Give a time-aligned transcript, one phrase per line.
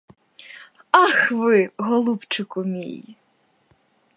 [0.91, 3.17] Ах ви, голубчику мій!